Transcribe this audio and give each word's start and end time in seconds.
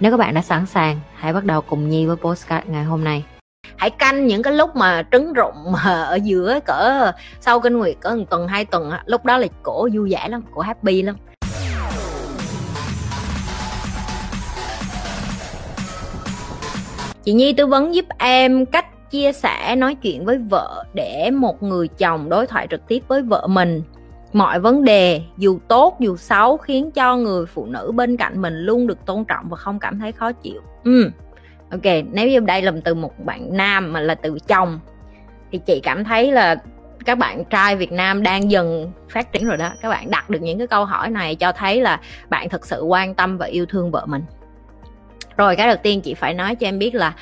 Nếu 0.00 0.10
các 0.10 0.16
bạn 0.16 0.34
đã 0.34 0.42
sẵn 0.42 0.66
sàng, 0.66 1.00
hãy 1.14 1.32
bắt 1.32 1.44
đầu 1.44 1.60
cùng 1.60 1.88
Nhi 1.88 2.06
với 2.06 2.16
postcard 2.16 2.68
ngày 2.68 2.84
hôm 2.84 3.04
nay. 3.04 3.24
Hãy 3.76 3.90
canh 3.90 4.26
những 4.26 4.42
cái 4.42 4.52
lúc 4.52 4.76
mà 4.76 5.02
trứng 5.12 5.32
rụng 5.32 5.74
ở 5.84 6.18
giữa 6.22 6.58
cỡ 6.66 7.12
sau 7.40 7.60
kinh 7.60 7.78
nguyệt 7.78 7.96
cỡ 8.00 8.16
một 8.16 8.24
tuần 8.30 8.48
hai 8.48 8.64
tuần 8.64 8.90
lúc 9.06 9.24
đó 9.24 9.38
là 9.38 9.46
cổ 9.62 9.88
vui 9.92 10.10
vẻ 10.10 10.28
lắm, 10.28 10.42
cổ 10.54 10.60
happy 10.60 11.02
lắm. 11.02 11.16
Chị 17.24 17.32
Nhi 17.32 17.52
tư 17.52 17.66
vấn 17.66 17.94
giúp 17.94 18.04
em 18.18 18.66
cách 18.66 19.10
chia 19.10 19.32
sẻ 19.32 19.76
nói 19.76 19.94
chuyện 19.94 20.24
với 20.24 20.38
vợ 20.38 20.84
để 20.94 21.30
một 21.30 21.62
người 21.62 21.88
chồng 21.88 22.28
đối 22.28 22.46
thoại 22.46 22.66
trực 22.70 22.80
tiếp 22.88 23.02
với 23.08 23.22
vợ 23.22 23.46
mình 23.46 23.82
mọi 24.32 24.60
vấn 24.60 24.84
đề, 24.84 25.22
dù 25.36 25.58
tốt, 25.68 25.96
dù 26.00 26.16
xấu, 26.16 26.56
khiến 26.56 26.90
cho 26.90 27.16
người 27.16 27.46
phụ 27.46 27.66
nữ 27.66 27.92
bên 27.94 28.16
cạnh 28.16 28.42
mình 28.42 28.54
luôn 28.54 28.86
được 28.86 29.06
tôn 29.06 29.24
trọng 29.24 29.48
và 29.48 29.56
không 29.56 29.78
cảm 29.78 29.98
thấy 29.98 30.12
khó 30.12 30.32
chịu 30.32 30.60
ừ. 30.84 31.10
ok, 31.70 31.84
nếu 32.12 32.28
như 32.28 32.40
đây 32.40 32.62
là 32.62 32.72
từ 32.84 32.94
một 32.94 33.24
bạn 33.24 33.56
nam 33.56 33.92
mà 33.92 34.00
là 34.00 34.14
từ 34.14 34.38
chồng, 34.48 34.80
thì 35.52 35.58
chị 35.58 35.80
cảm 35.80 36.04
thấy 36.04 36.32
là 36.32 36.56
các 37.04 37.18
bạn 37.18 37.44
trai 37.44 37.76
Việt 37.76 37.92
Nam 37.92 38.22
đang 38.22 38.50
dần 38.50 38.92
phát 39.08 39.32
triển 39.32 39.46
rồi 39.46 39.56
đó 39.56 39.72
các 39.80 39.88
bạn 39.88 40.10
đặt 40.10 40.30
được 40.30 40.42
những 40.42 40.58
cái 40.58 40.66
câu 40.66 40.84
hỏi 40.84 41.10
này 41.10 41.34
cho 41.34 41.52
thấy 41.52 41.80
là 41.80 42.00
bạn 42.28 42.48
thực 42.48 42.66
sự 42.66 42.82
quan 42.82 43.14
tâm 43.14 43.38
và 43.38 43.46
yêu 43.46 43.66
thương 43.66 43.90
vợ 43.90 44.06
mình 44.06 44.22
rồi, 45.36 45.56
cái 45.56 45.66
đầu 45.66 45.76
tiên 45.82 46.00
chị 46.00 46.14
phải 46.14 46.34
nói 46.34 46.54
cho 46.54 46.66
em 46.66 46.78
biết 46.78 46.94
là 46.94 47.14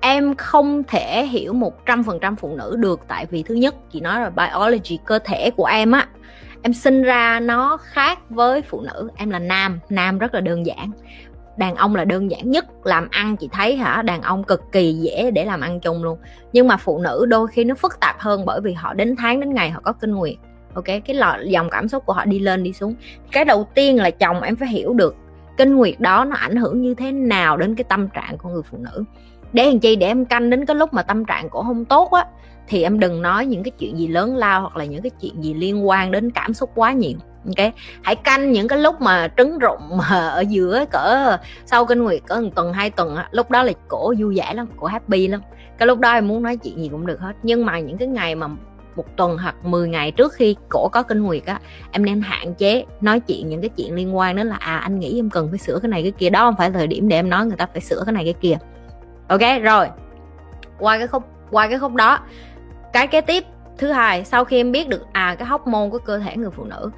em 0.00 0.34
không 0.34 0.82
thể 0.84 1.26
hiểu 1.26 1.52
một 1.52 1.86
trăm 1.86 2.02
phần 2.02 2.18
trăm 2.20 2.36
phụ 2.36 2.56
nữ 2.56 2.76
được 2.78 3.00
tại 3.08 3.26
vì 3.26 3.42
thứ 3.42 3.54
nhất, 3.54 3.74
chị 3.92 4.00
nói 4.00 4.20
là 4.20 4.30
biology 4.30 4.98
cơ 5.04 5.18
thể 5.18 5.50
của 5.50 5.66
em 5.66 5.92
á 5.92 6.08
em 6.62 6.72
sinh 6.72 7.02
ra 7.02 7.40
nó 7.40 7.76
khác 7.76 8.18
với 8.30 8.62
phụ 8.62 8.80
nữ. 8.80 9.10
Em 9.16 9.30
là 9.30 9.38
nam 9.38 9.80
nam 9.88 10.18
rất 10.18 10.34
là 10.34 10.40
đơn 10.40 10.66
giản. 10.66 10.90
Đàn 11.56 11.74
ông 11.74 11.96
là 11.96 12.04
đơn 12.04 12.30
giản 12.30 12.50
nhất, 12.50 12.66
làm 12.84 13.08
ăn 13.10 13.36
chị 13.36 13.48
thấy 13.52 13.76
hả? 13.76 14.02
Đàn 14.02 14.22
ông 14.22 14.44
cực 14.44 14.62
kỳ 14.72 14.92
dễ 14.92 15.30
để 15.30 15.44
làm 15.44 15.60
ăn 15.60 15.80
chung 15.80 16.02
luôn. 16.02 16.18
Nhưng 16.52 16.68
mà 16.68 16.76
phụ 16.76 16.98
nữ 16.98 17.26
đôi 17.28 17.48
khi 17.48 17.64
nó 17.64 17.74
phức 17.74 18.00
tạp 18.00 18.18
hơn 18.18 18.44
bởi 18.46 18.60
vì 18.60 18.72
họ 18.72 18.94
đến 18.94 19.16
tháng 19.16 19.40
đến 19.40 19.54
ngày 19.54 19.70
họ 19.70 19.80
có 19.84 19.92
kinh 19.92 20.14
nguyệt. 20.14 20.34
Ok, 20.74 20.84
cái 20.84 21.14
lọ 21.14 21.36
dòng 21.46 21.70
cảm 21.70 21.88
xúc 21.88 22.06
của 22.06 22.12
họ 22.12 22.24
đi 22.24 22.38
lên, 22.38 22.62
đi 22.62 22.72
xuống. 22.72 22.94
Cái 23.32 23.44
đầu 23.44 23.68
tiên 23.74 23.96
là 23.96 24.10
chồng 24.10 24.42
em 24.42 24.56
phải 24.56 24.68
hiểu 24.68 24.94
được 24.94 25.16
kinh 25.56 25.76
nguyệt 25.76 26.00
đó 26.00 26.24
nó 26.24 26.36
ảnh 26.36 26.56
hưởng 26.56 26.82
như 26.82 26.94
thế 26.94 27.12
nào 27.12 27.56
đến 27.56 27.74
cái 27.74 27.84
tâm 27.84 28.08
trạng 28.08 28.38
của 28.38 28.48
người 28.48 28.62
phụ 28.70 28.78
nữ 28.80 29.04
để 29.52 29.66
làm 29.66 29.80
chi? 29.80 29.96
Để 29.96 30.06
em 30.06 30.24
canh 30.24 30.50
đến 30.50 30.66
cái 30.66 30.76
lúc 30.76 30.94
mà 30.94 31.02
tâm 31.02 31.24
trạng 31.24 31.48
của 31.48 31.62
không 31.62 31.84
tốt 31.84 32.10
á, 32.10 32.24
thì 32.68 32.82
em 32.82 33.00
đừng 33.00 33.22
nói 33.22 33.46
những 33.46 33.62
cái 33.62 33.72
chuyện 33.78 33.98
gì 33.98 34.06
lớn 34.06 34.36
lao 34.36 34.60
hoặc 34.60 34.76
là 34.76 34.84
những 34.84 35.02
cái 35.02 35.10
chuyện 35.20 35.44
gì 35.44 35.54
liên 35.54 35.88
quan 35.88 36.10
đến 36.10 36.30
cảm 36.30 36.54
xúc 36.54 36.70
quá 36.74 36.92
nhiều, 36.92 37.18
ok? 37.46 37.72
Hãy 38.02 38.16
canh 38.16 38.52
những 38.52 38.68
cái 38.68 38.78
lúc 38.78 39.00
mà 39.00 39.28
trứng 39.36 39.58
rụng 39.58 39.96
mà 39.96 40.28
ở 40.28 40.40
giữa 40.40 40.84
cỡ 40.90 41.36
sau 41.66 41.86
kinh 41.86 42.02
nguyệt 42.02 42.22
cỡ 42.26 42.40
một 42.40 42.50
tuần, 42.54 42.72
hai 42.72 42.90
tuần 42.90 43.16
lúc 43.30 43.50
đó 43.50 43.62
là 43.62 43.72
cổ 43.88 44.14
vui 44.18 44.36
vẻ 44.36 44.54
lắm, 44.54 44.66
cổ 44.76 44.86
happy 44.86 45.28
lắm. 45.28 45.40
Cái 45.78 45.86
lúc 45.86 45.98
đó 45.98 46.12
em 46.12 46.28
muốn 46.28 46.42
nói 46.42 46.56
chuyện 46.56 46.78
gì 46.78 46.88
cũng 46.88 47.06
được 47.06 47.20
hết. 47.20 47.32
Nhưng 47.42 47.66
mà 47.66 47.78
những 47.78 47.98
cái 47.98 48.08
ngày 48.08 48.34
mà 48.34 48.48
một 48.96 49.16
tuần 49.16 49.38
hoặc 49.38 49.64
10 49.64 49.88
ngày 49.88 50.10
trước 50.10 50.32
khi 50.32 50.56
cổ 50.68 50.88
có 50.92 51.02
kinh 51.02 51.22
nguyệt 51.22 51.46
á, 51.46 51.60
em 51.90 52.04
nên 52.04 52.20
hạn 52.20 52.54
chế 52.54 52.84
nói 53.00 53.20
chuyện 53.20 53.48
những 53.48 53.60
cái 53.60 53.70
chuyện 53.76 53.94
liên 53.94 54.16
quan 54.16 54.36
đến 54.36 54.46
là 54.46 54.56
à 54.56 54.76
anh 54.76 54.98
nghĩ 54.98 55.18
em 55.18 55.30
cần 55.30 55.48
phải 55.50 55.58
sửa 55.58 55.78
cái 55.82 55.88
này 55.88 56.02
cái 56.02 56.12
kia. 56.12 56.30
Đó 56.30 56.44
không 56.44 56.54
phải 56.58 56.70
thời 56.70 56.86
điểm 56.86 57.08
để 57.08 57.16
em 57.16 57.30
nói 57.30 57.46
người 57.46 57.56
ta 57.56 57.66
phải 57.66 57.80
sửa 57.80 58.02
cái 58.06 58.12
này 58.12 58.24
cái 58.24 58.34
kia 58.40 58.58
ok, 59.28 59.40
rồi. 59.62 59.86
Qua 60.78 60.98
cái 60.98 61.06
khúc, 61.06 61.22
qua 61.50 61.68
cái 61.68 61.78
khúc 61.78 61.94
đó, 61.94 62.18
cái 62.92 63.06
kế 63.06 63.20
tiếp 63.20 63.44
thứ 63.78 63.92
hai, 63.92 64.24
sau 64.24 64.44
khi 64.44 64.56
em 64.60 64.72
biết 64.72 64.88
được 64.88 65.06
à 65.12 65.34
cái 65.38 65.46
hóc 65.46 65.66
môn 65.66 65.90
của 65.90 65.98
cơ 65.98 66.18
thể 66.18 66.36
người 66.36 66.50
phụ 66.50 66.64
nữ, 66.64 66.90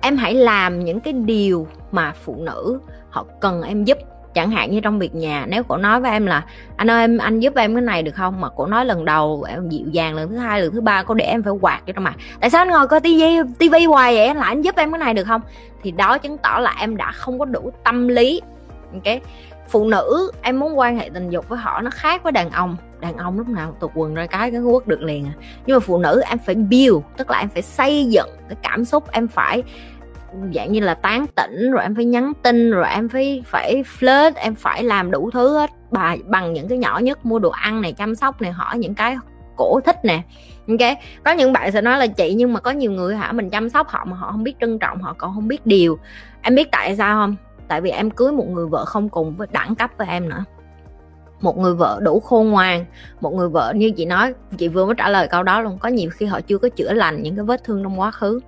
em 0.00 0.16
hãy 0.16 0.34
làm 0.34 0.84
những 0.84 1.00
cái 1.00 1.12
điều 1.12 1.66
mà 1.92 2.12
phụ 2.24 2.36
nữ 2.40 2.80
họ 3.10 3.26
cần 3.40 3.62
em 3.62 3.84
giúp. 3.84 3.98
Chẳng 4.34 4.50
hạn 4.50 4.70
như 4.70 4.80
trong 4.80 4.98
việc 4.98 5.14
nhà, 5.14 5.46
nếu 5.48 5.62
cổ 5.62 5.76
nói 5.76 6.00
với 6.00 6.10
em 6.10 6.26
là, 6.26 6.44
anh 6.76 6.90
ơi, 6.90 7.00
em, 7.00 7.18
anh 7.18 7.40
giúp 7.40 7.54
em 7.56 7.74
cái 7.74 7.82
này 7.82 8.02
được 8.02 8.14
không? 8.14 8.40
Mà 8.40 8.48
cổ 8.48 8.66
nói 8.66 8.84
lần 8.84 9.04
đầu, 9.04 9.44
em 9.48 9.68
dịu 9.68 9.86
dàng, 9.90 10.14
lần 10.14 10.28
thứ 10.28 10.36
hai, 10.36 10.60
lần 10.60 10.72
thứ 10.72 10.80
ba 10.80 11.02
cô 11.02 11.14
để 11.14 11.24
em 11.24 11.42
phải 11.42 11.52
quạt 11.60 11.80
cho 11.86 11.92
trong 11.92 12.04
mặt. 12.04 12.14
Tại 12.40 12.50
sao 12.50 12.60
anh 12.60 12.68
ngồi 12.68 12.88
coi 12.88 13.00
tivi 13.00 13.38
tivi 13.58 13.84
hoài 13.84 14.16
vậy? 14.16 14.34
Là 14.34 14.44
anh 14.44 14.62
giúp 14.62 14.76
em 14.76 14.92
cái 14.92 14.98
này 14.98 15.14
được 15.14 15.24
không? 15.24 15.40
Thì 15.82 15.90
đó 15.90 16.18
chứng 16.18 16.38
tỏ 16.38 16.58
là 16.58 16.74
em 16.80 16.96
đã 16.96 17.12
không 17.12 17.38
có 17.38 17.44
đủ 17.44 17.72
tâm 17.84 18.08
lý, 18.08 18.42
ok? 18.92 19.18
Phụ 19.68 19.88
nữ, 19.88 20.30
em 20.42 20.60
muốn 20.60 20.78
quan 20.78 20.96
hệ 20.98 21.10
tình 21.14 21.30
dục 21.30 21.48
với 21.48 21.58
họ 21.58 21.80
nó 21.80 21.90
khác 21.90 22.22
với 22.22 22.32
đàn 22.32 22.50
ông. 22.50 22.76
Đàn 23.00 23.16
ông 23.16 23.38
lúc 23.38 23.48
nào 23.48 23.76
tụt 23.80 23.90
quần 23.94 24.14
ra 24.14 24.26
cái 24.26 24.50
cái 24.50 24.60
quất 24.70 24.86
được 24.86 25.02
liền 25.02 25.26
à. 25.26 25.32
Nhưng 25.66 25.76
mà 25.76 25.80
phụ 25.80 25.98
nữ 25.98 26.22
em 26.28 26.38
phải 26.38 26.54
build, 26.54 26.96
tức 27.16 27.30
là 27.30 27.38
em 27.38 27.48
phải 27.48 27.62
xây 27.62 28.06
dựng 28.06 28.28
cái 28.48 28.58
cảm 28.62 28.84
xúc, 28.84 29.10
em 29.12 29.28
phải 29.28 29.62
dạng 30.54 30.72
như 30.72 30.80
là 30.80 30.94
tán 30.94 31.26
tỉnh, 31.26 31.70
rồi 31.70 31.82
em 31.82 31.94
phải 31.94 32.04
nhắn 32.04 32.32
tin, 32.42 32.70
rồi 32.70 32.88
em 32.88 33.08
phải 33.08 33.42
phải 33.46 33.84
flirt, 33.98 34.32
em 34.34 34.54
phải 34.54 34.82
làm 34.82 35.10
đủ 35.10 35.30
thứ 35.30 35.58
hết. 35.58 35.70
Bà, 35.90 36.16
bằng 36.26 36.52
những 36.52 36.68
cái 36.68 36.78
nhỏ 36.78 36.98
nhất, 36.98 37.26
mua 37.26 37.38
đồ 37.38 37.50
ăn 37.50 37.80
này, 37.80 37.92
chăm 37.92 38.14
sóc 38.14 38.42
này, 38.42 38.52
hỏi 38.52 38.78
những 38.78 38.94
cái 38.94 39.16
cổ 39.56 39.80
thích 39.84 39.96
nè. 40.04 40.22
Ok? 40.68 40.98
Có 41.24 41.32
những 41.32 41.52
bạn 41.52 41.72
sẽ 41.72 41.80
nói 41.80 41.98
là, 41.98 42.06
chị, 42.06 42.34
nhưng 42.34 42.52
mà 42.52 42.60
có 42.60 42.70
nhiều 42.70 42.92
người 42.92 43.16
hả? 43.16 43.32
Mình 43.32 43.50
chăm 43.50 43.68
sóc 43.68 43.88
họ 43.88 44.04
mà 44.04 44.16
họ 44.16 44.32
không 44.32 44.44
biết 44.44 44.54
trân 44.60 44.78
trọng, 44.78 45.02
họ 45.02 45.14
còn 45.18 45.34
không 45.34 45.48
biết 45.48 45.66
điều. 45.66 45.98
Em 46.42 46.54
biết 46.54 46.68
tại 46.72 46.96
sao 46.96 47.16
không? 47.16 47.36
Tại 47.68 47.80
vì 47.80 47.90
em 47.90 48.10
cưới 48.10 48.32
một 48.32 48.46
người 48.48 48.66
vợ 48.66 48.84
không 48.84 49.08
cùng 49.08 49.36
với 49.36 49.48
đẳng 49.50 49.74
cấp 49.74 49.90
với 49.96 50.06
em 50.06 50.28
nữa. 50.28 50.44
Một 51.40 51.58
người 51.58 51.74
vợ 51.74 51.98
đủ 52.02 52.20
khôn 52.20 52.50
ngoan, 52.50 52.84
một 53.20 53.34
người 53.34 53.48
vợ 53.48 53.72
như 53.76 53.90
chị 53.90 54.04
nói, 54.04 54.34
chị 54.58 54.68
vừa 54.68 54.86
mới 54.86 54.94
trả 54.98 55.08
lời 55.08 55.28
câu 55.28 55.42
đó 55.42 55.60
luôn, 55.60 55.78
có 55.78 55.88
nhiều 55.88 56.10
khi 56.10 56.26
họ 56.26 56.40
chưa 56.40 56.58
có 56.58 56.68
chữa 56.68 56.92
lành 56.92 57.22
những 57.22 57.36
cái 57.36 57.44
vết 57.44 57.64
thương 57.64 57.82
trong 57.82 58.00
quá 58.00 58.10
khứ. 58.10 58.40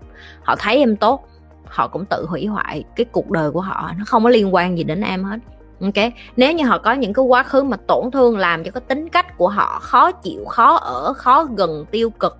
Họ 0.42 0.56
thấy 0.58 0.78
em 0.78 0.96
tốt, 0.96 1.28
họ 1.66 1.88
cũng 1.88 2.04
tự 2.04 2.26
hủy 2.28 2.46
hoại 2.46 2.84
cái 2.96 3.06
cuộc 3.12 3.30
đời 3.30 3.50
của 3.50 3.60
họ, 3.60 3.90
nó 3.98 4.04
không 4.06 4.24
có 4.24 4.30
liên 4.30 4.54
quan 4.54 4.78
gì 4.78 4.84
đến 4.84 5.00
em 5.00 5.24
hết. 5.24 5.38
Ok, 5.80 6.12
nếu 6.36 6.52
như 6.52 6.64
họ 6.64 6.78
có 6.78 6.92
những 6.92 7.12
cái 7.12 7.24
quá 7.24 7.42
khứ 7.42 7.62
mà 7.62 7.76
tổn 7.76 8.10
thương 8.10 8.38
làm 8.38 8.64
cho 8.64 8.70
cái 8.70 8.80
tính 8.80 9.08
cách 9.08 9.36
của 9.36 9.48
họ 9.48 9.78
khó 9.82 10.12
chịu, 10.12 10.44
khó 10.44 10.76
ở, 10.76 11.12
khó 11.12 11.44
gần, 11.44 11.84
tiêu 11.90 12.10
cực, 12.10 12.38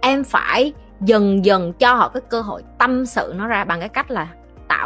em 0.00 0.24
phải 0.24 0.72
dần 1.00 1.44
dần 1.44 1.72
cho 1.72 1.94
họ 1.94 2.08
cái 2.08 2.20
cơ 2.28 2.40
hội 2.40 2.62
tâm 2.78 3.06
sự 3.06 3.32
nó 3.36 3.46
ra 3.46 3.64
bằng 3.64 3.80
cái 3.80 3.88
cách 3.88 4.10
là 4.10 4.28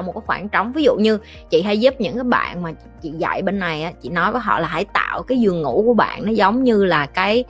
tạo 0.03 0.07
một 0.07 0.13
cái 0.21 0.23
khoảng 0.27 0.49
trống. 0.49 0.73
Ví 0.73 0.83
dụ 0.83 0.97
như 0.97 1.19
chị 1.51 1.63
hay 1.63 1.81
giúp 1.81 1.95
những 1.99 2.15
cái 2.15 2.25
bạn 2.25 2.63
mà 2.63 2.73
chị 3.03 3.11
dạy 3.19 3.43
bên 3.43 3.59
này 3.59 3.83
á, 3.83 3.93
chị 4.03 4.09
nói 4.09 4.33
với 4.33 4.41
họ 4.41 4.61
là 4.61 4.69
hãy 4.69 4.85
tạo 4.85 5.23
cái 5.23 5.41
giường 5.41 5.63
ngủ 5.63 5.83
của 5.87 5.95
bạn 5.95 6.25
nó 6.25 6.33
giống 6.33 6.65
như 6.65 6.85
là 6.85 7.07
cái 7.07 7.45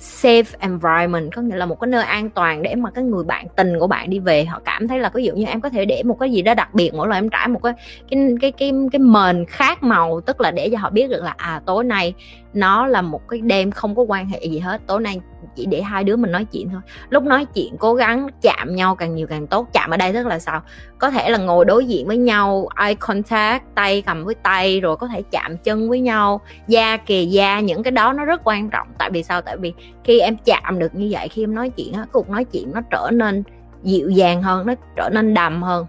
safe 0.00 0.44
environment, 0.58 1.32
có 1.32 1.42
nghĩa 1.42 1.56
là 1.56 1.66
một 1.66 1.80
cái 1.80 1.88
nơi 1.88 2.04
an 2.04 2.30
toàn 2.30 2.62
để 2.62 2.74
mà 2.74 2.90
cái 2.90 3.04
người 3.04 3.24
bạn 3.24 3.46
tình 3.56 3.78
của 3.78 3.86
bạn 3.86 4.10
đi 4.10 4.18
về. 4.18 4.44
Họ 4.44 4.60
cảm 4.64 4.88
thấy 4.88 4.98
là 4.98 5.10
ví 5.14 5.24
dụ 5.24 5.34
như 5.34 5.46
em 5.46 5.60
có 5.60 5.68
thể 5.68 5.84
để 5.84 6.02
một 6.02 6.16
cái 6.20 6.30
gì 6.30 6.42
đó 6.42 6.54
đặc 6.54 6.74
biệt, 6.74 6.94
mỗi 6.94 7.08
lần 7.08 7.18
em 7.18 7.28
trải 7.28 7.48
một 7.48 7.62
cái 7.62 7.72
cái 8.10 8.20
cái 8.40 8.52
cái 8.52 8.72
cái 8.92 8.98
mền 8.98 9.44
khác 9.48 9.82
màu, 9.82 10.20
tức 10.20 10.40
là 10.40 10.50
để 10.50 10.68
cho 10.72 10.78
họ 10.78 10.90
biết 10.90 11.10
được 11.10 11.22
là 11.22 11.34
à 11.36 11.60
tối 11.66 11.84
nay 11.84 12.14
nó 12.54 12.86
là 12.86 13.02
một 13.02 13.28
cái 13.28 13.40
đêm 13.40 13.70
không 13.70 13.94
có 13.94 14.02
quan 14.02 14.28
hệ 14.28 14.40
gì 14.44 14.58
hết. 14.58 14.80
Tối 14.86 15.00
nay 15.00 15.20
chỉ 15.54 15.66
để 15.66 15.82
hai 15.82 16.04
đứa 16.04 16.16
mình 16.16 16.32
nói 16.32 16.44
chuyện 16.44 16.68
thôi. 16.70 16.80
Lúc 17.10 17.22
nói 17.22 17.44
chuyện, 17.44 17.76
cố 17.78 17.94
gắng 17.94 18.28
chạm 18.42 18.76
nhau 18.76 18.94
càng 18.94 19.14
nhiều 19.14 19.26
càng 19.26 19.46
tốt. 19.46 19.68
Chạm 19.72 19.90
ở 19.90 19.96
đây 19.96 20.12
tức 20.12 20.26
là 20.26 20.38
sao? 20.38 20.62
Có 20.98 21.10
thể 21.10 21.30
là 21.30 21.38
ngồi 21.38 21.64
đối 21.64 21.86
diện 21.86 22.06
với 22.06 22.16
nhau, 22.16 22.68
eye 22.76 22.94
contact, 22.94 23.64
tay 23.74 24.02
cầm 24.02 24.24
với 24.24 24.34
tay, 24.34 24.80
rồi 24.80 24.96
có 24.96 25.06
thể 25.06 25.22
chạm 25.30 25.56
chân 25.56 25.88
với 25.88 26.00
nhau. 26.00 26.40
Da 26.68 26.96
kề 26.96 27.22
da, 27.22 27.60
những 27.60 27.82
cái 27.82 27.90
đó 27.90 28.12
nó 28.12 28.24
rất 28.24 28.40
quan 28.44 28.70
trọng. 28.70 28.86
Tại 28.98 29.10
vì 29.10 29.22
sao? 29.22 29.42
Tại 29.42 29.56
vì 29.56 29.72
khi 30.04 30.20
em 30.20 30.36
chạm 30.44 30.78
được 30.78 30.94
như 30.94 31.08
vậy, 31.10 31.28
khi 31.28 31.42
em 31.42 31.54
nói 31.54 31.70
chuyện 31.70 31.92
á, 31.92 32.04
cuộc 32.12 32.30
nói 32.30 32.44
chuyện 32.44 32.70
nó 32.74 32.80
trở 32.90 33.10
nên 33.12 33.42
dịu 33.82 34.10
dàng 34.10 34.42
hơn, 34.42 34.66
nó 34.66 34.74
trở 34.96 35.08
nên 35.12 35.34
đầm 35.34 35.62
hơn. 35.62 35.86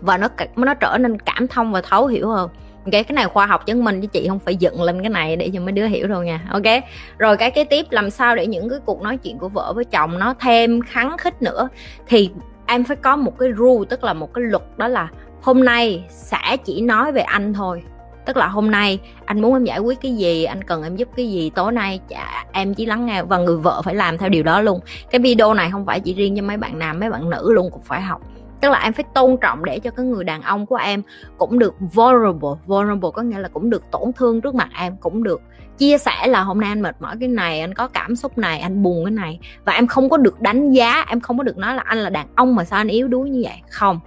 Và 0.00 0.18
nó 0.18 0.28
nó 0.56 0.74
trở 0.74 0.98
nên 1.00 1.18
cảm 1.18 1.48
thông 1.48 1.72
và 1.72 1.80
thấu 1.80 2.06
hiểu 2.06 2.28
hơn 2.28 2.50
cái 2.92 3.04
cái 3.04 3.14
này 3.14 3.26
khoa 3.26 3.46
học 3.46 3.66
chứng 3.66 3.84
minh 3.84 4.00
chứ 4.00 4.06
chị 4.06 4.28
không 4.28 4.38
phải 4.38 4.56
dựng 4.56 4.82
lên 4.82 5.02
cái 5.02 5.10
này 5.10 5.36
để 5.36 5.50
cho 5.54 5.60
mấy 5.60 5.72
đứa 5.72 5.86
hiểu 5.86 6.08
rồi 6.08 6.26
nha. 6.26 6.40
Ok 6.50 6.84
rồi 7.18 7.36
cái 7.36 7.50
kế 7.50 7.64
tiếp 7.64 7.86
làm 7.90 8.10
sao 8.10 8.36
để 8.36 8.46
những 8.46 8.68
cái 8.68 8.78
cuộc 8.84 9.02
nói 9.02 9.16
chuyện 9.16 9.38
của 9.38 9.48
vợ 9.48 9.72
với 9.72 9.84
chồng 9.84 10.18
nó 10.18 10.34
thêm 10.40 10.80
khắng 10.82 11.16
khích 11.18 11.42
nữa? 11.42 11.68
Thì 12.06 12.30
em 12.66 12.84
phải 12.84 12.96
có 12.96 13.16
một 13.16 13.38
cái 13.38 13.48
rule 13.58 13.86
tức 13.88 14.04
là 14.04 14.12
một 14.12 14.34
cái 14.34 14.44
luật 14.44 14.62
đó 14.76 14.88
là 14.88 15.08
hôm 15.42 15.64
nay 15.64 16.04
sẽ 16.08 16.56
chỉ 16.64 16.80
nói 16.80 17.12
về 17.12 17.20
anh 17.20 17.54
thôi. 17.54 17.82
Tức 18.26 18.36
là 18.36 18.46
hôm 18.46 18.70
nay 18.70 18.98
anh 19.24 19.40
muốn 19.40 19.54
em 19.54 19.64
giải 19.64 19.78
quyết 19.78 20.00
cái 20.00 20.16
gì 20.16 20.44
anh 20.44 20.64
cần 20.64 20.82
em 20.82 20.96
giúp 20.96 21.08
cái 21.16 21.30
gì 21.30 21.50
tối 21.50 21.72
nay 21.72 22.00
chả, 22.08 22.44
em 22.52 22.74
chỉ 22.74 22.86
lắng 22.86 23.06
nghe 23.06 23.22
và 23.22 23.38
người 23.38 23.56
vợ 23.56 23.82
phải 23.82 23.94
làm 23.94 24.18
theo 24.18 24.28
điều 24.28 24.42
đó 24.42 24.60
luôn. 24.60 24.80
Cái 25.10 25.18
video 25.18 25.54
này 25.54 25.70
không 25.70 25.86
phải 25.86 26.00
chỉ 26.00 26.14
riêng 26.14 26.36
cho 26.36 26.42
mấy 26.42 26.56
bạn 26.56 26.78
nam 26.78 27.00
mấy 27.00 27.10
bạn 27.10 27.30
nữ 27.30 27.52
luôn 27.52 27.70
cũng 27.70 27.82
phải 27.82 28.02
học 28.02 28.20
tức 28.64 28.70
là 28.70 28.78
em 28.78 28.92
phải 28.92 29.04
tôn 29.14 29.36
trọng 29.40 29.64
để 29.64 29.78
cho 29.78 29.90
cái 29.90 30.06
người 30.06 30.24
đàn 30.24 30.42
ông 30.42 30.66
của 30.66 30.76
em 30.76 31.02
cũng 31.38 31.58
được 31.58 31.74
vulnerable. 31.80 32.50
Vulnerable 32.66 33.10
có 33.14 33.22
nghĩa 33.22 33.38
là 33.38 33.48
cũng 33.48 33.70
được 33.70 33.82
tổn 33.90 34.12
thương 34.12 34.40
trước 34.40 34.54
mặt 34.54 34.68
em, 34.78 34.96
cũng 34.96 35.22
được 35.22 35.40
chia 35.78 35.98
sẻ 35.98 36.26
là 36.26 36.40
hôm 36.40 36.60
nay 36.60 36.68
anh 36.68 36.82
mệt 36.82 36.96
mỏi 37.00 37.16
cái 37.20 37.28
này, 37.28 37.60
anh 37.60 37.74
có 37.74 37.88
cảm 37.88 38.16
xúc 38.16 38.38
này, 38.38 38.60
anh 38.60 38.82
buồn 38.82 39.04
cái 39.04 39.10
này. 39.10 39.38
Và 39.64 39.72
em 39.72 39.86
không 39.86 40.08
có 40.08 40.16
được 40.16 40.40
đánh 40.40 40.72
giá, 40.72 41.04
em 41.08 41.20
không 41.20 41.38
có 41.38 41.44
được 41.44 41.58
nói 41.58 41.74
là 41.74 41.82
anh 41.86 41.98
là 41.98 42.10
đàn 42.10 42.26
ông 42.34 42.54
mà 42.54 42.64
sao 42.64 42.80
anh 42.80 42.88
yếu 42.88 43.08
đuối 43.08 43.30
như 43.30 43.40
vậy. 43.44 43.62
Không. 43.70 44.00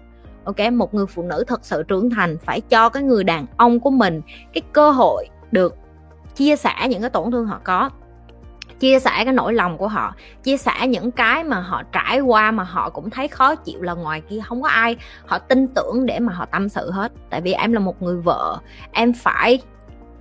Ok, 0.43 0.71
một 0.73 0.93
người 0.93 1.05
phụ 1.05 1.23
nữ 1.23 1.43
thật 1.47 1.65
sự 1.65 1.83
trưởng 1.83 2.09
thành 2.09 2.37
phải 2.37 2.61
cho 2.61 2.89
cái 2.89 3.03
người 3.03 3.23
đàn 3.23 3.45
ông 3.57 3.79
của 3.79 3.91
mình 3.91 4.21
cái 4.53 4.61
cơ 4.71 4.91
hội 4.91 5.27
được 5.51 5.75
chia 6.35 6.55
sẻ 6.55 6.87
những 6.89 7.01
cái 7.01 7.09
tổn 7.09 7.31
thương 7.31 7.45
họ 7.45 7.59
có 7.63 7.89
chia 8.79 8.99
sẻ 8.99 9.11
cái 9.23 9.33
nỗi 9.33 9.53
lòng 9.53 9.77
của 9.77 9.87
họ, 9.87 10.15
chia 10.43 10.57
sẻ 10.57 10.87
những 10.87 11.11
cái 11.11 11.43
mà 11.43 11.59
họ 11.59 11.83
trải 11.91 12.19
qua 12.19 12.51
mà 12.51 12.63
họ 12.63 12.89
cũng 12.89 13.09
thấy 13.09 13.27
khó 13.27 13.55
chịu 13.55 13.81
là 13.81 13.93
ngoài 13.93 14.21
kia 14.29 14.39
không 14.45 14.61
có 14.61 14.69
ai 14.69 14.95
họ 15.25 15.39
tin 15.39 15.67
tưởng 15.67 16.05
để 16.05 16.19
mà 16.19 16.33
họ 16.33 16.45
tâm 16.45 16.69
sự 16.69 16.91
hết. 16.91 17.11
Tại 17.29 17.41
vì 17.41 17.53
em 17.53 17.73
là 17.73 17.79
một 17.79 18.01
người 18.01 18.17
vợ, 18.17 18.59
em 18.91 19.13
phải 19.13 19.59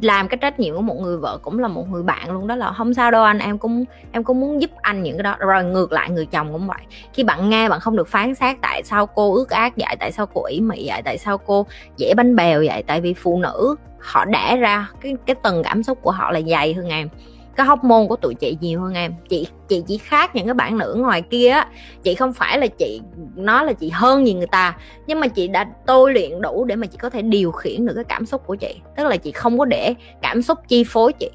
làm 0.00 0.28
cái 0.28 0.38
trách 0.38 0.60
nhiệm 0.60 0.74
của 0.74 0.82
một 0.82 0.96
người 1.00 1.16
vợ 1.16 1.38
cũng 1.42 1.58
là 1.58 1.68
một 1.68 1.90
người 1.90 2.02
bạn 2.02 2.30
luôn 2.30 2.46
đó 2.46 2.56
là 2.56 2.72
không 2.72 2.94
sao 2.94 3.10
đâu 3.10 3.22
anh, 3.22 3.38
em 3.38 3.58
cũng 3.58 3.84
em 4.12 4.24
cũng 4.24 4.40
muốn 4.40 4.62
giúp 4.62 4.70
anh 4.82 5.02
những 5.02 5.16
cái 5.16 5.22
đó. 5.22 5.36
Rồi 5.38 5.64
ngược 5.64 5.92
lại, 5.92 6.10
người 6.10 6.26
chồng 6.26 6.52
cũng 6.52 6.66
vậy. 6.66 6.80
Khi 7.12 7.24
bạn 7.24 7.50
nghe 7.50 7.68
bạn 7.68 7.80
không 7.80 7.96
được 7.96 8.08
phán 8.08 8.34
xét 8.34 8.56
tại 8.62 8.82
sao 8.84 9.06
cô 9.06 9.34
ước 9.34 9.50
ác 9.50 9.72
vậy, 9.76 9.96
tại 10.00 10.12
sao 10.12 10.26
cô 10.26 10.44
ỷ 10.44 10.60
mị 10.60 10.88
vậy, 10.88 11.02
tại 11.04 11.18
sao 11.18 11.38
cô 11.38 11.66
dễ 11.96 12.14
bánh 12.16 12.36
bèo 12.36 12.62
vậy, 12.66 12.82
tại 12.86 13.00
vì 13.00 13.14
phụ 13.14 13.38
nữ 13.38 13.76
họ 13.98 14.24
đẻ 14.24 14.56
ra 14.56 14.88
cái 15.00 15.16
cái 15.26 15.36
tầng 15.42 15.62
cảm 15.62 15.82
xúc 15.82 15.98
của 16.02 16.10
họ 16.10 16.30
là 16.30 16.40
dày 16.40 16.74
hơn 16.74 16.88
em 16.88 17.08
cái 17.56 17.66
hóc 17.66 17.84
môn 17.84 18.08
của 18.08 18.16
tụi 18.16 18.34
chị 18.34 18.58
nhiều 18.60 18.80
hơn 18.80 18.94
em. 18.94 19.14
Chị 19.28 19.46
chị 19.68 19.82
chỉ 19.86 19.98
khác 19.98 20.36
những 20.36 20.46
cái 20.46 20.54
bạn 20.54 20.78
nữ 20.78 20.94
ngoài 20.98 21.22
kia 21.22 21.48
á. 21.48 21.66
Chị 22.02 22.14
không 22.14 22.32
phải 22.32 22.58
là 22.58 22.66
chị, 22.66 23.00
nói 23.34 23.64
là 23.64 23.72
chị 23.72 23.90
hơn 23.90 24.26
gì 24.26 24.34
người 24.34 24.46
ta, 24.46 24.76
nhưng 25.06 25.20
mà 25.20 25.28
chị 25.28 25.48
đã 25.48 25.66
tôi 25.86 26.12
luyện 26.12 26.40
đủ 26.40 26.64
để 26.64 26.76
mà 26.76 26.86
chị 26.86 26.98
có 26.98 27.10
thể 27.10 27.22
điều 27.22 27.52
khiển 27.52 27.86
được 27.86 27.94
cái 27.94 28.04
cảm 28.04 28.26
xúc 28.26 28.42
của 28.46 28.54
chị. 28.54 28.74
Tức 28.96 29.04
là 29.04 29.16
chị 29.16 29.32
không 29.32 29.58
có 29.58 29.64
để 29.64 29.94
cảm 30.22 30.42
xúc 30.42 30.58
chi 30.68 30.84
phối 30.84 31.12
chị. 31.12 31.30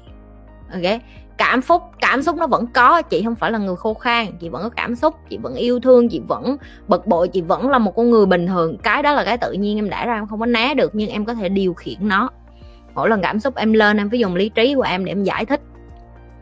Ok? 0.72 1.00
Cảm 1.36 1.62
xúc 1.62 1.82
cảm 2.00 2.22
xúc 2.22 2.36
nó 2.36 2.46
vẫn 2.46 2.66
có, 2.74 3.02
chị 3.02 3.22
không 3.24 3.34
phải 3.34 3.50
là 3.50 3.58
người 3.58 3.76
khô 3.76 3.94
khan, 3.94 4.26
chị 4.40 4.48
vẫn 4.48 4.62
có 4.62 4.68
cảm 4.68 4.94
xúc, 4.96 5.14
chị 5.30 5.38
vẫn 5.38 5.54
yêu 5.54 5.80
thương, 5.80 6.08
chị 6.08 6.20
vẫn 6.28 6.56
bực 6.88 7.06
bội, 7.06 7.28
chị 7.28 7.40
vẫn 7.40 7.68
là 7.68 7.78
một 7.78 7.96
con 7.96 8.10
người 8.10 8.26
bình 8.26 8.46
thường. 8.46 8.78
Cái 8.78 9.02
đó 9.02 9.12
là 9.12 9.24
cái 9.24 9.38
tự 9.38 9.52
nhiên 9.52 9.78
em 9.78 9.90
đã 9.90 10.06
ra, 10.06 10.14
em 10.14 10.26
không 10.26 10.40
có 10.40 10.46
né 10.46 10.74
được, 10.74 10.90
nhưng 10.94 11.10
em 11.10 11.24
có 11.24 11.34
thể 11.34 11.48
điều 11.48 11.74
khiển 11.74 11.96
nó. 12.00 12.30
Mỗi 12.94 13.08
lần 13.08 13.22
cảm 13.22 13.40
xúc 13.40 13.54
em 13.56 13.72
lên, 13.72 13.96
em 13.96 14.10
phải 14.10 14.18
dùng 14.18 14.34
lý 14.34 14.48
trí 14.48 14.74
của 14.74 14.82
em 14.82 15.04
để 15.04 15.12
em 15.12 15.24
giải 15.24 15.44
thích 15.44 15.60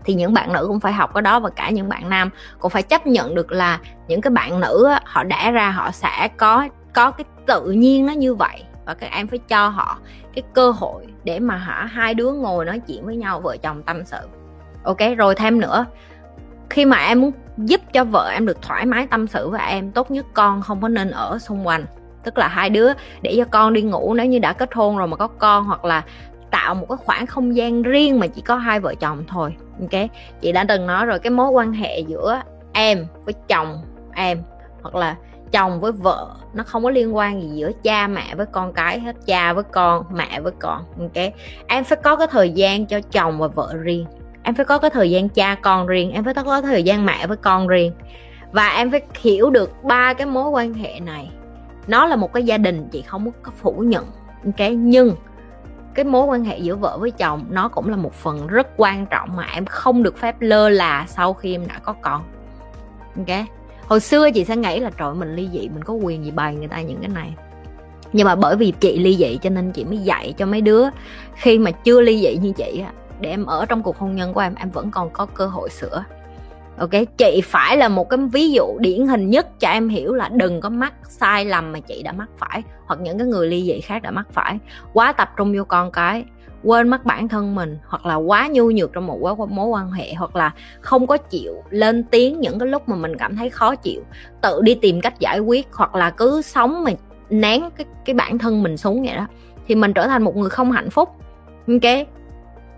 thì 0.05 0.14
những 0.14 0.35
bạn 0.35 0.52
nữ 0.52 0.64
cũng 0.69 0.81
phải 0.81 0.93
học 0.93 1.11
cái 1.14 1.23
đó 1.23 1.41
và 1.41 1.50
cả 1.50 1.70
những 1.70 1.88
bạn 1.88 2.11
nam 2.11 2.31
cũng 2.58 2.70
phải 2.70 2.82
chấp 2.82 3.06
nhận 3.06 3.35
được 3.35 3.52
là 3.52 3.79
những 4.08 4.20
cái 4.20 4.31
bạn 4.31 4.61
nữ 4.61 4.88
họ 5.05 5.25
đã 5.25 5.50
ra 5.50 5.70
họ 5.70 5.91
sẽ 5.91 6.29
có 6.37 6.69
có 6.93 7.11
cái 7.11 7.25
tự 7.47 7.70
nhiên 7.70 8.06
nó 8.06 8.12
như 8.12 8.35
vậy. 8.35 8.64
Và 8.87 8.94
các 8.94 9.11
em 9.12 9.29
phải 9.29 9.38
cho 9.38 9.69
họ 9.69 9.99
cái 10.35 10.43
cơ 10.52 10.70
hội 10.70 11.06
để 11.25 11.38
mà 11.38 11.56
hả, 11.56 11.88
hai 11.93 12.14
đứa 12.14 12.32
ngồi 12.32 12.64
nói 12.64 12.81
chuyện 12.88 13.06
với 13.06 13.17
nhau, 13.17 13.41
vợ 13.41 13.56
chồng 13.56 13.82
tâm 13.82 14.05
sự. 14.05 14.19
Ok, 14.82 14.99
rồi 15.19 15.35
thêm 15.35 15.61
nữa, 15.61 15.87
khi 16.70 16.85
mà 16.85 16.97
em 16.97 17.20
muốn 17.20 17.32
giúp 17.56 17.81
cho 17.93 18.05
vợ 18.05 18.31
em 18.32 18.47
được 18.47 18.62
thoải 18.62 18.87
mái 18.87 19.06
tâm 19.06 19.26
sự 19.26 19.49
với 19.49 19.61
em, 19.61 19.93
tốt 19.93 20.11
nhất 20.11 20.26
con 20.35 20.62
không 20.62 20.81
có 20.81 20.88
nên 20.88 21.11
ở 21.11 21.38
xung 21.38 21.67
quanh. 21.67 21.85
Tức 22.25 22.38
là 22.38 22.49
hai 22.49 22.70
đứa 22.70 22.93
để 23.23 23.35
cho 23.37 23.44
con 23.44 23.73
đi 23.73 23.82
ngủ, 23.82 24.14
nếu 24.14 24.26
như 24.26 24.38
đã 24.38 24.52
kết 24.52 24.75
hôn 24.75 24.99
rồi 24.99 25.08
mà 25.08 25.17
có 25.17 25.26
con 25.26 25.64
hoặc 25.64 25.85
là 25.85 26.02
tạo 26.50 26.75
một 26.75 26.87
cái 26.88 26.97
khoảng 26.97 27.26
không 27.26 27.56
gian 27.56 27.82
riêng 27.82 28.19
mà 28.19 28.26
chỉ 28.26 28.41
có 28.41 28.56
hai 28.56 28.81
vợ 28.81 28.94
chồng 28.94 29.25
thôi, 29.29 29.55
ok? 29.81 30.11
Chị 30.41 30.52
đã 30.52 30.64
từng 30.69 30.87
nói 30.87 31.06
rồi, 31.06 31.19
cái 31.19 31.31
mối 31.31 31.50
quan 31.50 31.73
hệ 31.73 32.00
giữa 32.00 32.43
em 32.73 33.06
với 33.25 33.35
chồng 33.49 33.82
em 34.14 34.43
hoặc 34.82 34.94
là 34.94 35.17
chồng 35.52 35.81
với 35.81 35.93
vợ 35.93 36.29
nó 36.55 36.62
không 36.62 36.82
có 36.85 36.91
liên 36.91 37.17
quan 37.17 37.43
gì 37.43 37.49
giữa 37.49 37.70
cha 37.82 38.06
mẹ 38.06 38.35
với 38.35 38.47
con 38.47 38.73
cái 38.73 39.00
hết, 39.00 39.17
cha 39.26 39.52
với 39.52 39.64
con, 39.64 40.05
mẹ 40.12 40.41
với 40.41 40.52
con, 40.58 40.85
ok? 40.99 41.32
Em 41.67 41.85
phải 41.85 41.99
có 42.02 42.17
cái 42.17 42.26
thời 42.31 42.50
gian 42.50 42.87
cho 42.87 43.00
chồng 43.00 43.38
và 43.38 43.47
vợ 43.47 43.75
riêng. 43.81 44.06
Em 44.43 44.55
phải 44.55 44.64
có 44.64 44.79
cái 44.79 44.91
thời 44.91 45.11
gian 45.11 45.29
cha 45.29 45.55
con 45.55 45.87
riêng, 45.87 46.12
em 46.12 46.25
phải 46.25 46.35
có 46.35 46.62
thời 46.62 46.82
gian 46.82 47.06
mẹ 47.06 47.26
với 47.26 47.37
con 47.37 47.69
riêng. 47.69 47.93
Và 48.52 48.69
em 48.69 48.91
phải 48.91 49.00
hiểu 49.20 49.50
được 49.50 49.85
ba 49.85 50.14
cái 50.14 50.26
mối 50.26 50.50
quan 50.50 50.75
hệ 50.75 51.00
này. 51.00 51.31
Nó 51.87 52.06
là 52.06 52.17
một 52.17 52.32
cái 52.32 52.43
gia 52.43 52.58
đình, 52.58 52.88
chị 52.93 53.02
không 53.02 53.31
có 53.43 53.52
phủ 53.62 53.73
nhận, 53.73 54.05
ok? 54.44 54.70
Nhưng 54.73 55.14
cái 55.95 56.05
mối 56.05 56.27
quan 56.27 56.45
hệ 56.45 56.59
giữa 56.59 56.77
vợ 56.77 56.99
với 57.01 57.11
chồng 57.11 57.45
nó 57.51 57.69
cũng 57.69 57.89
là 57.89 57.97
một 57.97 58.15
phần 58.15 58.47
rất 58.47 58.67
quan 58.77 59.07
trọng 59.07 59.37
mà 59.37 59.47
em 59.55 59.67
không 59.67 60.03
được 60.03 60.19
phép 60.19 60.37
lơ 60.41 60.69
là 60.69 61.07
sau 61.09 61.35
khi 61.35 61.55
em 61.55 61.67
đã 61.67 61.79
có 61.79 61.93
con. 61.93 62.23
Ok? 63.17 63.47
Hồi 63.87 64.01
xưa 64.01 64.31
chị 64.31 64.45
sẽ 64.45 64.57
nghĩ 64.57 64.81
là 64.81 64.91
trời 64.99 65.15
mình 65.15 65.35
ly 65.35 65.49
dị, 65.53 65.69
mình 65.69 65.85
có 65.85 65.95
quyền 65.95 66.25
gì 66.25 66.31
bày 66.31 66.55
người 66.55 66.69
ta 66.69 66.81
những 66.81 67.01
cái 67.01 67.09
này. 67.09 67.35
Nhưng 68.13 68.27
mà 68.27 68.35
bởi 68.35 68.57
vì 68.57 68.73
chị 68.81 68.99
ly 68.99 69.17
dị 69.17 69.39
cho 69.43 69.51
nên 69.51 69.73
chị 69.73 69.85
mới 69.85 69.99
dạy 69.99 70.35
cho 70.39 70.47
mấy 70.47 70.61
đứa. 70.61 70.85
Khi 71.35 71.59
mà 71.59 71.71
chưa 71.71 72.01
ly 72.01 72.21
dị 72.21 72.37
như 72.37 72.53
chị 72.53 72.85
để 73.21 73.31
em 73.31 73.47
ở 73.47 73.67
trong 73.67 73.83
cuộc 73.83 73.99
hôn 73.99 74.15
nhân 74.15 74.35
của 74.35 74.41
em 74.41 74.55
em 74.55 74.71
vẫn 74.71 74.91
còn 74.91 75.11
có 75.11 75.27
cơ 75.27 75.47
hội 75.47 75.71
sửa 75.71 76.05
ok, 76.81 76.91
chị 77.17 77.41
phải 77.44 77.77
là 77.77 77.88
một 77.88 78.11
cái 78.11 78.19
ví 78.32 78.50
dụ 78.50 78.79
điển 78.79 79.06
hình 79.06 79.31
nhất 79.31 79.61
cho 79.61 79.69
em 79.69 79.88
hiểu 79.88 80.15
là 80.15 80.29
đừng 80.32 80.61
có 80.61 80.69
mắc 80.69 80.93
sai 81.09 81.44
lầm 81.44 81.73
mà 81.73 81.81
chị 81.81 82.03
đã 82.03 82.12
mắc 82.12 82.29
phải, 82.38 82.62
hoặc 82.87 83.00
những 83.00 83.19
cái 83.19 83.27
người 83.27 83.49
ly 83.49 83.62
dị 83.62 83.81
khác 83.81 84.03
đã 84.03 84.11
mắc 84.11 84.27
phải. 84.32 84.59
Quá 84.93 85.12
tập 85.12 85.31
trung 85.37 85.56
vô 85.56 85.65
con 85.65 85.91
cái, 85.91 86.25
quên 86.62 86.88
mất 86.88 87.05
bản 87.05 87.29
thân 87.29 87.55
mình, 87.55 87.79
hoặc 87.87 88.06
là 88.06 88.15
quá 88.15 88.49
nhu 88.53 88.71
nhược 88.71 88.93
trong 88.93 89.06
một 89.06 89.38
mối 89.50 89.67
quan 89.67 89.91
hệ, 89.91 90.15
hoặc 90.15 90.37
là 90.37 90.50
không 90.81 91.06
có 91.06 91.17
chịu 91.17 91.55
lên 91.71 92.05
tiếng 92.05 92.41
những 92.41 92.59
cái 92.59 92.69
lúc 92.69 92.88
mà 92.88 92.97
mình 92.97 93.17
cảm 93.17 93.37
thấy 93.37 93.50
khó 93.50 93.75
chịu. 93.75 94.03
Tự 94.43 94.61
đi 94.62 94.75
tìm 94.75 95.00
cách 95.00 95.21
giải 95.21 95.38
quyết, 95.38 95.69
hoặc 95.73 95.94
là 95.94 96.11
cứ 96.11 96.43
sống 96.43 96.85
mà 96.85 96.91
nén 97.31 97.71
cái 97.76 97.87
cái 98.05 98.15
bản 98.15 98.38
thân 98.38 98.62
mình 98.62 98.76
xuống 98.76 99.03
vậy 99.03 99.17
đó. 99.17 99.26
Thì 99.69 99.75
mình 99.75 99.93
trở 99.93 100.06
thành 100.06 100.23
một 100.23 100.37
người 100.37 100.50
không 100.50 100.73
hạnh 100.73 100.91
phúc. 100.91 101.09
Ok? 101.69 102.06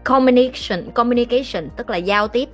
Communication 0.04 0.90
communication, 0.94 1.68
tức 1.76 1.90
là 1.90 1.96
giao 1.96 2.28
tiếp 2.28 2.48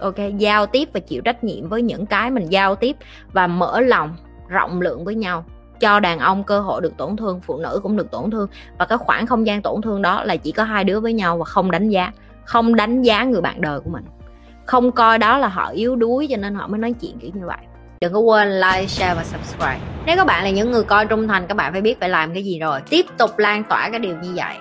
ok, 0.00 0.14
giao 0.38 0.66
tiếp 0.66 0.88
và 0.92 1.00
chịu 1.00 1.22
trách 1.22 1.44
nhiệm 1.44 1.68
với 1.68 1.82
những 1.82 2.06
cái 2.06 2.30
mình 2.30 2.46
giao 2.46 2.74
tiếp 2.74 2.96
và 3.32 3.46
mở 3.46 3.80
lòng 3.80 4.16
rộng 4.48 4.80
lượng 4.80 5.04
với 5.04 5.14
nhau. 5.14 5.44
Cho 5.80 6.00
đàn 6.00 6.18
ông 6.18 6.44
cơ 6.44 6.60
hội 6.60 6.80
được 6.80 6.96
tổn 6.96 7.16
thương, 7.16 7.40
phụ 7.40 7.58
nữ 7.58 7.80
cũng 7.82 7.96
được 7.96 8.10
tổn 8.10 8.30
thương. 8.30 8.48
Và 8.78 8.86
cái 8.86 8.98
khoảng 8.98 9.26
không 9.26 9.46
gian 9.46 9.62
tổn 9.62 9.82
thương 9.82 10.02
đó 10.02 10.24
là 10.24 10.36
chỉ 10.36 10.52
có 10.52 10.64
hai 10.64 10.84
đứa 10.84 11.00
với 11.00 11.12
nhau 11.12 11.38
và 11.38 11.44
không 11.44 11.70
đánh 11.70 11.88
giá, 11.88 12.12
không 12.44 12.74
đánh 12.74 13.02
giá 13.02 13.24
người 13.24 13.40
bạn 13.40 13.60
đời 13.60 13.80
của 13.80 13.90
mình. 13.90 14.04
Không 14.66 14.92
coi 14.92 15.18
đó 15.18 15.38
là 15.38 15.48
họ 15.48 15.68
yếu 15.68 15.96
đuối 15.96 16.26
cho 16.30 16.36
nên 16.36 16.54
họ 16.54 16.66
mới 16.66 16.78
nói 16.78 16.94
chuyện 17.00 17.18
kiểu 17.18 17.30
như 17.34 17.46
vậy. 17.46 17.58
Đừng 18.00 18.12
có 18.12 18.18
quên 18.18 18.60
like, 18.60 18.86
share 18.86 19.14
và 19.14 19.24
subscribe. 19.24 19.80
Nếu 20.06 20.16
các 20.16 20.26
bạn 20.26 20.44
là 20.44 20.50
những 20.50 20.70
người 20.70 20.84
coi 20.84 21.06
trung 21.06 21.28
thành, 21.28 21.46
các 21.46 21.54
bạn 21.54 21.72
phải 21.72 21.80
biết 21.80 22.00
phải 22.00 22.08
làm 22.08 22.34
cái 22.34 22.44
gì 22.44 22.58
rồi. 22.58 22.80
Tiếp 22.90 23.06
tục 23.18 23.38
lan 23.38 23.64
tỏa 23.64 23.88
cái 23.90 24.00
điều 24.00 24.16
như 24.16 24.32
vậy. 24.34 24.54